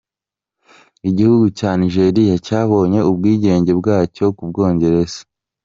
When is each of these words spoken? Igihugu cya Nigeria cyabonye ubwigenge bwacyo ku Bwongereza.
Igihugu 1.09 1.45
cya 1.57 1.69
Nigeria 1.81 2.35
cyabonye 2.45 2.99
ubwigenge 3.09 3.71
bwacyo 3.79 4.25
ku 4.35 4.43
Bwongereza. 4.49 5.19